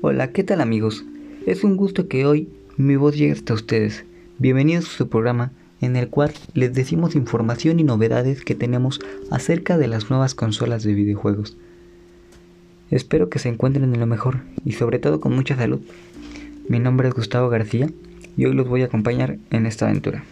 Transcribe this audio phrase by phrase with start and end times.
[0.00, 1.04] Hola, ¿qué tal amigos?
[1.44, 4.04] Es un gusto que hoy mi voz llegue hasta ustedes.
[4.38, 5.50] Bienvenidos a su programa
[5.80, 9.00] en el cual les decimos información y novedades que tenemos
[9.32, 11.56] acerca de las nuevas consolas de videojuegos.
[12.92, 15.80] Espero que se encuentren en lo mejor y sobre todo con mucha salud.
[16.68, 17.90] Mi nombre es Gustavo García
[18.36, 20.22] y hoy los voy a acompañar en esta aventura.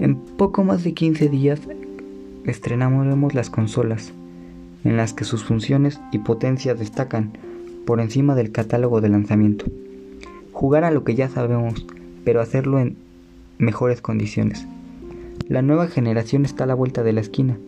[0.00, 1.60] En poco más de 15 días
[2.46, 4.14] estrenaremos las consolas,
[4.84, 7.32] en las que sus funciones y potencia destacan
[7.86, 9.66] por encima del catálogo de lanzamiento.
[10.52, 11.86] Jugar a lo que ya sabemos,
[12.24, 12.96] pero hacerlo en
[13.58, 14.66] mejores condiciones.
[15.48, 17.58] La nueva generación está a la vuelta de la esquina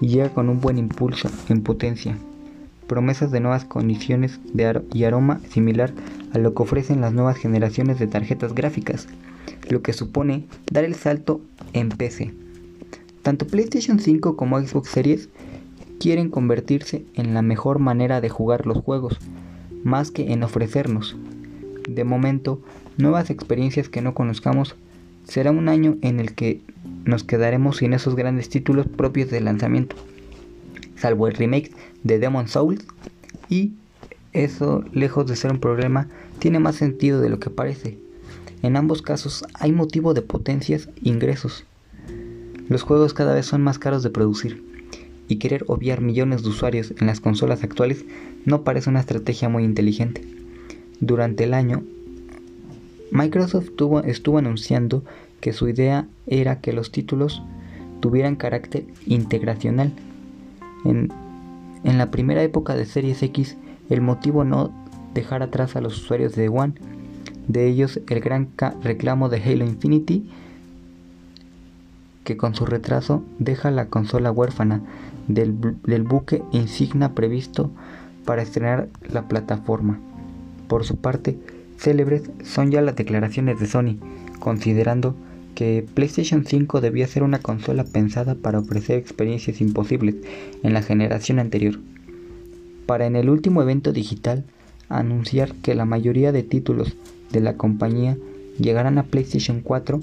[0.00, 2.18] y llega con un buen impulso en potencia,
[2.86, 5.92] promesas de nuevas condiciones de y aroma similar
[6.32, 9.06] a lo que ofrecen las nuevas generaciones de tarjetas gráficas,
[9.70, 11.40] lo que supone dar el salto
[11.72, 12.34] en PC.
[13.22, 15.28] Tanto PlayStation 5 como Xbox Series
[15.98, 19.18] quieren convertirse en la mejor manera de jugar los juegos,
[19.82, 21.16] más que en ofrecernos,
[21.88, 22.60] de momento,
[22.96, 24.76] nuevas experiencias que no conozcamos
[25.24, 26.60] será un año en el que
[27.04, 29.96] nos quedaremos sin esos grandes títulos propios del lanzamiento,
[30.96, 32.86] salvo el remake de Demon Souls
[33.48, 33.72] y
[34.32, 36.08] eso, lejos de ser un problema,
[36.38, 37.98] tiene más sentido de lo que parece.
[38.62, 41.64] En ambos casos hay motivo de potencias e ingresos.
[42.68, 44.73] Los juegos cada vez son más caros de producir
[45.28, 48.04] y querer obviar millones de usuarios en las consolas actuales
[48.44, 50.22] no parece una estrategia muy inteligente.
[51.00, 51.82] Durante el año,
[53.10, 53.70] Microsoft
[54.06, 55.04] estuvo anunciando
[55.40, 57.42] que su idea era que los títulos
[58.00, 59.92] tuvieran carácter integracional.
[60.84, 61.12] En,
[61.84, 63.56] en la primera época de Series X,
[63.90, 64.72] el motivo no
[65.14, 66.74] dejar atrás a los usuarios de One,
[67.48, 68.48] de ellos el gran
[68.82, 70.28] reclamo de Halo Infinity,
[72.24, 74.80] que con su retraso deja la consola huérfana
[75.28, 75.52] del,
[76.02, 77.70] buque insignia previsto
[78.24, 80.00] para estrenar la plataforma.
[80.68, 81.38] Por su parte,
[81.76, 83.96] célebres son ya las declaraciones de Sony,
[84.40, 85.14] considerando
[85.54, 90.16] que PlayStation 5 debía ser una consola pensada para ofrecer experiencias imposibles
[90.62, 91.78] en la generación anterior.
[92.86, 94.44] Para en el último evento digital
[94.88, 96.96] anunciar que la mayoría de títulos
[97.32, 98.16] de la compañía
[98.58, 100.00] llegarán a PlayStation 4,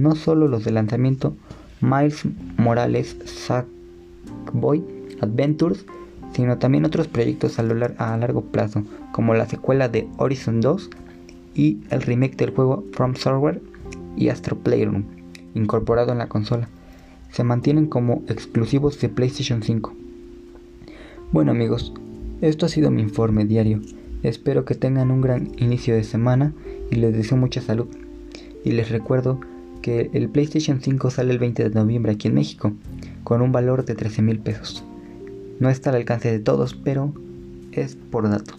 [0.00, 1.36] no solo los de lanzamiento
[1.80, 2.24] Miles
[2.56, 4.82] Morales Sackboy
[5.20, 5.84] Adventures,
[6.32, 10.90] sino también otros proyectos a, a largo plazo, como la secuela de Horizon 2
[11.54, 13.60] y el remake del juego From Software
[14.16, 15.04] y Astro Playroom,
[15.54, 16.68] incorporado en la consola.
[17.30, 19.92] Se mantienen como exclusivos de PlayStation 5.
[21.32, 21.92] Bueno amigos,
[22.40, 23.80] esto ha sido mi informe diario.
[24.22, 26.52] Espero que tengan un gran inicio de semana
[26.90, 27.86] y les deseo mucha salud.
[28.64, 29.40] Y les recuerdo
[29.82, 32.72] que el PlayStation 5 sale el 20 de noviembre aquí en México,
[33.24, 34.84] con un valor de 13 mil pesos.
[35.58, 37.12] No está al alcance de todos, pero
[37.72, 38.54] es por dato.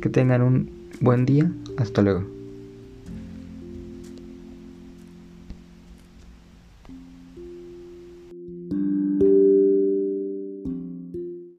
[0.00, 1.50] Que tengan un buen día.
[1.76, 2.39] Hasta luego.